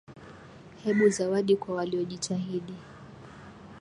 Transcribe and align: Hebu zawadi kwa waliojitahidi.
Hebu 0.83 1.09
zawadi 1.09 1.55
kwa 1.55 1.75
waliojitahidi. 1.75 2.73